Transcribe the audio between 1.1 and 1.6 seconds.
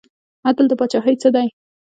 څه دی؟